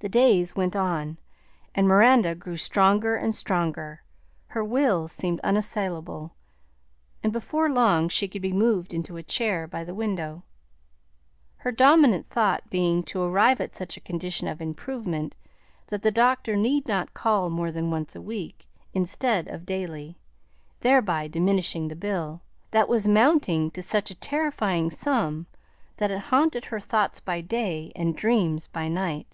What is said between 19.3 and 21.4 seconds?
of daily; thereby